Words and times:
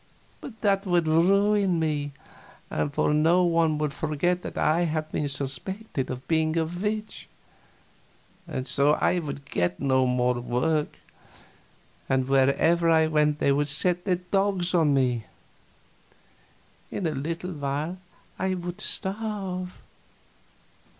That 0.61 0.87
would 0.87 1.07
ruin 1.07 1.79
me, 1.79 2.11
for 2.91 3.13
no 3.13 3.43
one 3.43 3.77
would 3.77 3.93
forget 3.93 4.41
that 4.41 4.57
I 4.57 4.85
had 4.85 5.11
been 5.11 5.29
suspected 5.29 6.09
of 6.09 6.27
being 6.27 6.57
a 6.57 6.65
witch, 6.65 7.29
and 8.47 8.65
so 8.65 8.93
I 8.93 9.19
would 9.19 9.45
get 9.45 9.79
no 9.79 10.07
more 10.07 10.39
work, 10.41 10.97
and 12.09 12.27
wherever 12.27 12.89
I 12.89 13.05
went 13.05 13.37
they 13.37 13.51
would 13.51 13.67
set 13.67 14.05
the 14.05 14.15
dogs 14.15 14.73
on 14.73 14.95
me. 14.95 15.25
In 16.89 17.05
a 17.05 17.11
little 17.11 17.51
while 17.53 17.99
I 18.39 18.55
would 18.55 18.81
starve. 18.81 19.81